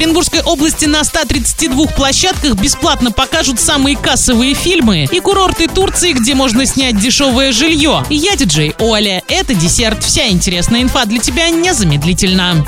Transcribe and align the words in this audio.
Оренбургской 0.00 0.40
области 0.40 0.86
на 0.86 1.04
132 1.04 1.88
площадках 1.88 2.54
бесплатно 2.54 3.12
покажут 3.12 3.60
самые 3.60 3.98
кассовые 3.98 4.54
фильмы 4.54 5.06
и 5.12 5.20
курорты 5.20 5.68
Турции, 5.68 6.12
где 6.12 6.34
можно 6.34 6.64
снять 6.64 6.98
дешевое 6.98 7.52
жилье. 7.52 8.02
Я 8.08 8.34
диджей 8.34 8.74
Оля. 8.78 9.22
Это 9.28 9.52
десерт. 9.52 10.02
Вся 10.02 10.28
интересная 10.28 10.80
инфа 10.80 11.04
для 11.04 11.18
тебя 11.18 11.50
незамедлительно. 11.50 12.64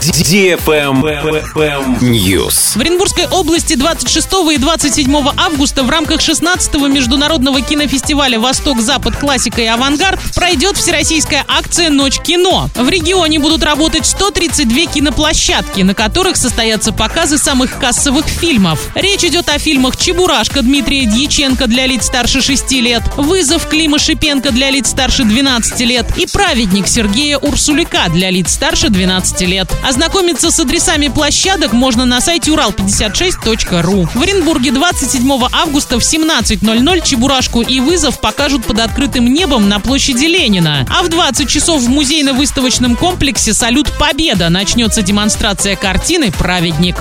News. 2.03 2.77
В 2.77 2.81
Оренбургской 2.83 3.27
области 3.29 3.77
26 3.77 4.29
и 4.53 4.59
27 4.59 5.29
августа 5.39 5.85
в 5.85 5.89
рамках 5.89 6.21
16-го 6.21 6.87
международного 6.89 7.63
кинофестиваля 7.63 8.39
«Восток-Запад. 8.39 9.17
Классика 9.17 9.63
и 9.63 9.67
авангард» 9.67 10.21
пройдет 10.35 10.77
всероссийская 10.77 11.47
акция 11.49 11.89
«Ночь 11.89 12.21
кино». 12.21 12.69
В 12.75 12.91
регионе 12.91 13.39
будут 13.39 13.63
работать 13.63 14.05
132 14.05 14.93
киноплощадки, 14.93 15.81
на 15.81 15.95
которых 15.95 16.37
состоятся 16.37 16.93
показы 16.93 17.22
самых 17.27 17.79
кассовых 17.79 18.27
фильмов. 18.27 18.89
Речь 18.95 19.25
идет 19.25 19.49
о 19.49 19.59
фильмах 19.59 19.97
«Чебурашка» 19.97 20.63
Дмитрия 20.63 21.07
Дьяченко 21.07 21.67
для 21.67 21.87
лиц 21.87 22.07
старше 22.07 22.43
6 22.43 22.73
лет, 22.73 23.03
«Вызов» 23.17 23.69
Клима 23.69 23.99
Шипенко 23.99 24.51
для 24.51 24.71
лиц 24.71 24.91
старше 24.91 25.25
12 25.25 25.81
лет 25.81 26.07
и 26.17 26.27
«Праведник» 26.27 26.87
Сергея 26.89 27.39
Урсулика 27.39 28.09
для 28.09 28.31
лиц 28.31 28.53
старше 28.53 28.89
12 28.89 29.41
лет. 29.43 29.71
Ознакомиться 29.83 30.51
с 30.51 30.61
адресами 30.61 31.09
площадок 31.09 31.73
можно 31.73 32.05
на 32.05 32.21
сайте 32.21 32.51
урал56.ру. 32.51 34.09
В 34.15 34.23
Оренбурге 34.23 34.73
27 34.73 35.49
августа 35.53 35.99
в 35.99 36.03
17.00 36.03 37.07
«Чебурашку» 37.07 37.63
и 37.63 37.81
«Вызов» 37.81 38.21
покажут 38.21 38.65
под 38.65 38.81
открытым 38.81 39.33
небом 39.33 39.69
на 39.69 39.81
площади 39.81 40.25
Ленина. 40.25 40.87
А 40.91 41.03
в 41.03 41.09
20 41.09 41.49
часов 41.49 41.83
в 41.83 41.89
музейно-выставочном 41.89 42.97
комплексе 42.97 43.55
«Салют 43.55 43.93
Победа» 43.99 44.49
начнется 44.49 45.03
демонстрация 45.03 45.77
картины 45.77 46.31
«Праведник». 46.33 46.97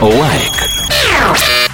Лайк. 0.00 0.73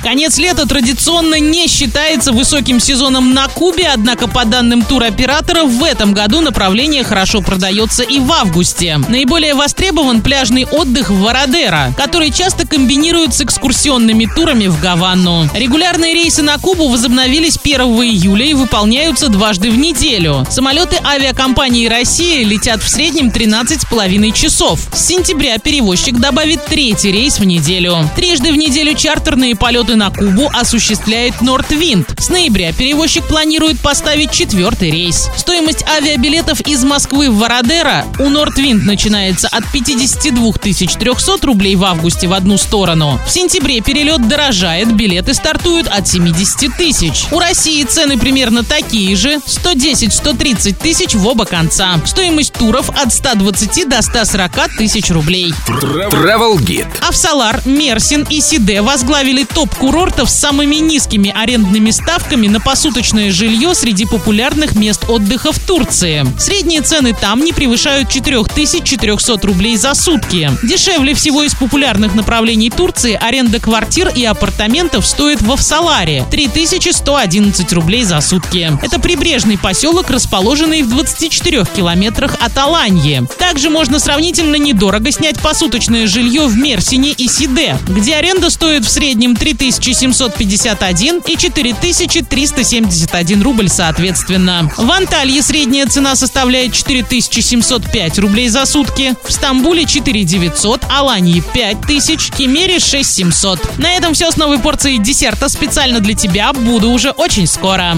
Конец 0.02 0.38
лета 0.38 0.66
традиционно 0.66 1.38
не 1.38 1.68
считается 1.68 2.32
высоким 2.32 2.80
сезоном 2.80 3.34
на 3.34 3.48
Кубе, 3.48 3.90
однако 3.92 4.28
по 4.28 4.46
данным 4.46 4.82
туроператоров 4.82 5.68
в 5.70 5.84
этом 5.84 6.14
году 6.14 6.40
направление 6.40 7.04
хорошо 7.04 7.42
продается 7.42 8.02
и 8.02 8.18
в 8.18 8.32
августе. 8.32 8.98
Наиболее 9.08 9.54
востребован 9.54 10.22
пляжный 10.22 10.64
отдых 10.64 11.10
в 11.10 11.20
Вородеро, 11.20 11.92
который 11.98 12.30
часто 12.30 12.66
комбинируют 12.66 13.34
с 13.34 13.42
экскурсионными 13.42 14.26
турами 14.34 14.68
в 14.68 14.80
Гаванну. 14.80 15.50
Регулярные 15.54 16.14
рейсы 16.14 16.42
на 16.42 16.56
Кубу 16.56 16.88
возобновились 16.88 17.58
1 17.62 17.80
июля 17.80 18.46
и 18.46 18.54
выполняются 18.54 19.28
дважды 19.28 19.70
в 19.70 19.76
неделю. 19.76 20.46
Самолеты 20.50 20.96
авиакомпании 21.04 21.88
«Россия» 21.88 22.44
летят 22.44 22.82
в 22.82 22.88
среднем 22.88 23.28
13,5 23.28 24.32
часов. 24.32 24.80
С 24.94 25.06
сентября 25.06 25.58
перевозчик 25.58 26.18
добавит 26.18 26.64
третий 26.64 27.12
рейс 27.12 27.38
в 27.38 27.44
неделю. 27.44 28.08
Трижды 28.16 28.50
в 28.50 28.56
неделю 28.56 28.94
чартерные 28.94 29.54
полеты 29.54 29.89
полеты 29.90 29.96
на 29.96 30.10
Кубу 30.10 30.50
осуществляет 30.52 31.40
Нортвинд. 31.40 32.14
С 32.18 32.28
ноября 32.28 32.72
перевозчик 32.72 33.24
планирует 33.24 33.80
поставить 33.80 34.30
четвертый 34.30 34.90
рейс. 34.90 35.28
Стоимость 35.36 35.84
авиабилетов 35.86 36.60
из 36.62 36.84
Москвы 36.84 37.30
в 37.30 37.38
Вородеро 37.38 38.04
у 38.18 38.28
Нортвинд 38.28 38.84
начинается 38.84 39.48
от 39.48 39.64
52 39.72 40.52
300 40.52 41.46
рублей 41.46 41.76
в 41.76 41.84
августе 41.84 42.28
в 42.28 42.32
одну 42.32 42.58
сторону. 42.58 43.18
В 43.26 43.30
сентябре 43.30 43.80
перелет 43.80 44.26
дорожает, 44.28 44.92
билеты 44.94 45.34
стартуют 45.34 45.88
от 45.88 46.06
70 46.06 46.76
тысяч. 46.76 47.26
У 47.32 47.38
России 47.38 47.82
цены 47.84 48.18
примерно 48.18 48.62
такие 48.62 49.16
же– 49.16 49.40
110-130 49.46 50.74
тысяч 50.74 51.14
в 51.14 51.26
оба 51.26 51.44
конца. 51.44 52.00
Стоимость 52.04 52.52
туров 52.52 52.90
от 52.90 53.12
120 53.12 53.88
до 53.88 54.02
140 54.02 54.76
тысяч 54.76 55.10
рублей. 55.10 55.52
Travel 55.66 56.58
Guide. 56.58 56.88
Авсалар, 57.06 57.60
Мерсин 57.64 58.26
и 58.28 58.40
Сиде 58.40 58.82
возглавили 58.82 59.44
топ 59.44 59.74
курортов 59.80 60.28
с 60.28 60.34
самыми 60.34 60.76
низкими 60.76 61.32
арендными 61.34 61.90
ставками 61.90 62.48
на 62.48 62.60
посуточное 62.60 63.32
жилье 63.32 63.74
среди 63.74 64.04
популярных 64.04 64.76
мест 64.76 65.08
отдыха 65.08 65.52
в 65.52 65.58
Турции. 65.58 66.26
Средние 66.38 66.82
цены 66.82 67.16
там 67.18 67.42
не 67.42 67.54
превышают 67.54 68.10
4400 68.10 69.46
рублей 69.46 69.78
за 69.78 69.94
сутки. 69.94 70.50
Дешевле 70.62 71.14
всего 71.14 71.42
из 71.42 71.54
популярных 71.54 72.14
направлений 72.14 72.68
Турции 72.68 73.18
аренда 73.18 73.58
квартир 73.58 74.12
и 74.14 74.22
апартаментов 74.22 75.06
стоит 75.06 75.40
в 75.40 75.50
Авсаларе– 75.50 76.26
3111 76.30 77.72
рублей 77.72 78.04
за 78.04 78.20
сутки. 78.20 78.70
Это 78.82 79.00
прибрежный 79.00 79.56
поселок, 79.56 80.10
расположенный 80.10 80.82
в 80.82 80.90
24 80.90 81.64
километрах 81.74 82.36
от 82.38 82.56
Аланьи. 82.58 83.22
Также 83.38 83.70
можно 83.70 83.98
сравнительно 83.98 84.56
недорого 84.56 85.10
снять 85.10 85.40
посуточное 85.40 86.06
жилье 86.06 86.46
в 86.46 86.56
Мерсине 86.58 87.12
и 87.12 87.28
Сиде, 87.28 87.78
где 87.88 88.16
аренда 88.16 88.50
стоит 88.50 88.84
в 88.84 88.90
среднем 88.90 89.36
3000 89.36 89.69
4751 89.78 91.22
и 91.26 91.36
4371 91.36 93.42
рубль 93.42 93.68
соответственно. 93.68 94.70
В 94.76 94.90
Анталье 94.90 95.42
средняя 95.42 95.86
цена 95.86 96.16
составляет 96.16 96.72
4705 96.72 98.18
рублей 98.18 98.48
за 98.48 98.66
сутки, 98.66 99.14
в 99.24 99.32
Стамбуле 99.32 99.86
4900, 99.86 100.82
Алании 100.90 101.42
5000, 101.52 102.32
Кемере 102.32 102.78
6700. 102.78 103.78
На 103.78 103.94
этом 103.94 104.14
все 104.14 104.30
с 104.30 104.36
новой 104.36 104.58
порцией 104.58 104.98
десерта 104.98 105.48
специально 105.48 106.00
для 106.00 106.14
тебя. 106.14 106.52
Буду 106.52 106.90
уже 106.90 107.10
очень 107.10 107.46
скоро. 107.46 107.96